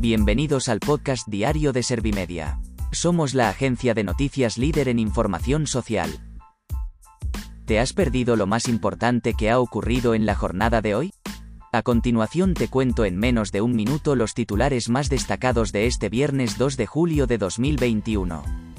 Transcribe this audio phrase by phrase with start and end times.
[0.00, 2.58] Bienvenidos al podcast diario de Servimedia.
[2.90, 6.08] Somos la agencia de noticias líder en información social.
[7.66, 11.12] ¿Te has perdido lo más importante que ha ocurrido en la jornada de hoy?
[11.70, 16.08] A continuación te cuento en menos de un minuto los titulares más destacados de este
[16.08, 18.69] viernes 2 de julio de 2021.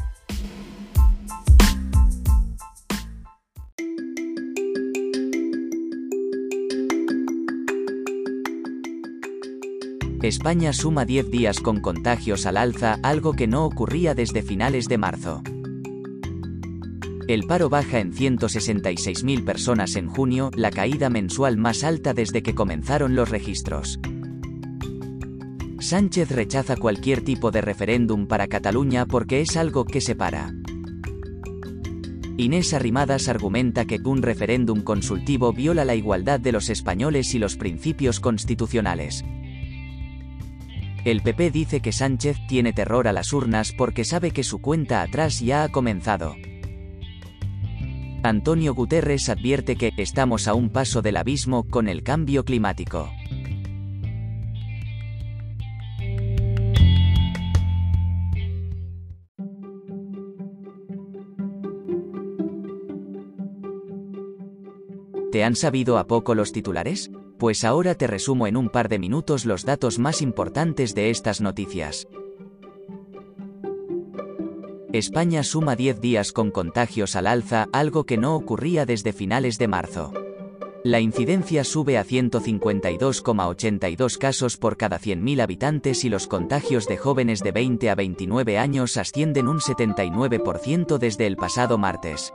[10.23, 14.99] España suma 10 días con contagios al alza, algo que no ocurría desde finales de
[14.99, 15.41] marzo.
[17.27, 22.53] El paro baja en 166.000 personas en junio, la caída mensual más alta desde que
[22.53, 23.99] comenzaron los registros.
[25.79, 30.53] Sánchez rechaza cualquier tipo de referéndum para Cataluña porque es algo que separa.
[32.38, 37.55] Inés Arrimadas argumenta que un referéndum consultivo viola la igualdad de los españoles y los
[37.55, 39.26] principios constitucionales.
[41.04, 45.02] El PP dice que Sánchez tiene terror a las urnas porque sabe que su cuenta
[45.02, 46.35] atrás ya ha comenzado.
[48.21, 53.10] Antonio Guterres advierte que estamos a un paso del abismo con el cambio climático.
[65.31, 67.09] ¿Te han sabido a poco los titulares?
[67.41, 71.41] Pues ahora te resumo en un par de minutos los datos más importantes de estas
[71.41, 72.07] noticias.
[74.94, 79.67] España suma 10 días con contagios al alza, algo que no ocurría desde finales de
[79.67, 80.13] marzo.
[80.84, 87.39] La incidencia sube a 152,82 casos por cada 100.000 habitantes y los contagios de jóvenes
[87.39, 92.34] de 20 a 29 años ascienden un 79% desde el pasado martes.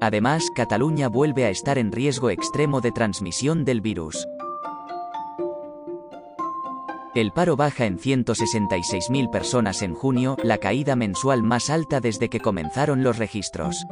[0.00, 4.26] Además, Cataluña vuelve a estar en riesgo extremo de transmisión del virus.
[7.14, 12.40] El paro baja en 166.000 personas en junio, la caída mensual más alta desde que
[12.40, 13.84] comenzaron los registros.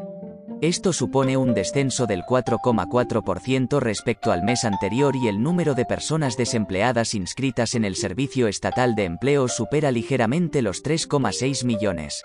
[0.62, 6.36] Esto supone un descenso del 4,4% respecto al mes anterior y el número de personas
[6.36, 12.24] desempleadas inscritas en el Servicio Estatal de Empleo supera ligeramente los 3,6 millones.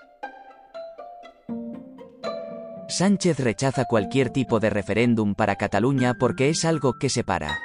[2.96, 7.58] Sánchez rechaza cualquier tipo de referéndum para Cataluña porque es algo que separa.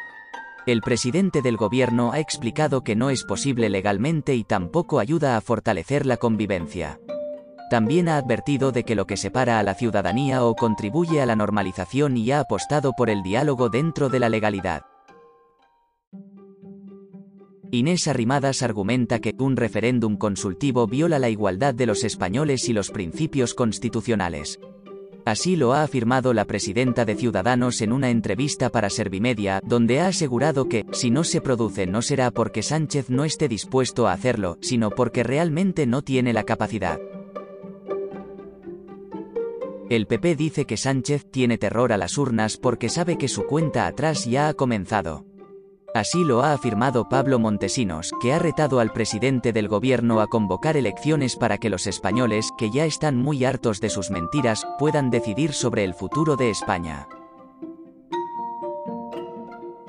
[0.65, 5.41] El presidente del gobierno ha explicado que no es posible legalmente y tampoco ayuda a
[5.41, 6.99] fortalecer la convivencia.
[7.69, 11.37] También ha advertido de que lo que separa a la ciudadanía o contribuye a la
[11.37, 14.81] normalización y ha apostado por el diálogo dentro de la legalidad.
[17.71, 22.91] Inés Arrimadas argumenta que un referéndum consultivo viola la igualdad de los españoles y los
[22.91, 24.59] principios constitucionales.
[25.25, 30.07] Así lo ha afirmado la presidenta de Ciudadanos en una entrevista para Servimedia, donde ha
[30.07, 34.57] asegurado que, si no se produce no será porque Sánchez no esté dispuesto a hacerlo,
[34.61, 36.99] sino porque realmente no tiene la capacidad.
[39.89, 43.87] El PP dice que Sánchez tiene terror a las urnas porque sabe que su cuenta
[43.87, 45.25] atrás ya ha comenzado.
[45.93, 50.77] Así lo ha afirmado Pablo Montesinos, que ha retado al presidente del gobierno a convocar
[50.77, 55.51] elecciones para que los españoles, que ya están muy hartos de sus mentiras, puedan decidir
[55.51, 57.07] sobre el futuro de España.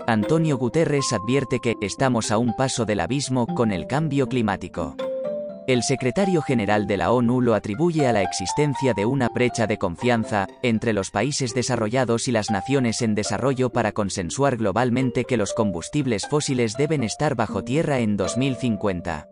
[0.08, 4.96] Antonio Guterres advierte que estamos a un paso del abismo con el cambio climático.
[5.68, 9.78] El secretario general de la ONU lo atribuye a la existencia de una brecha de
[9.78, 15.52] confianza entre los países desarrollados y las naciones en desarrollo para consensuar globalmente que los
[15.52, 19.31] combustibles fósiles deben estar bajo tierra en 2050.